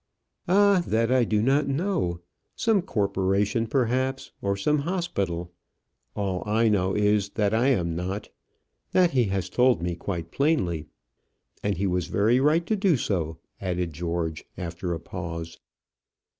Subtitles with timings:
[0.47, 2.21] "Ah, that I do not know.
[2.55, 5.51] Some corporation, perhaps, or some hospital.
[6.15, 8.29] All I know is, that I am not.
[8.93, 10.87] That he has told me quite plainly.
[11.61, 15.59] And he was very right to do so," added George, after a pause.